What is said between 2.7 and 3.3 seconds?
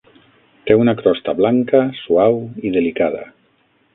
delicada.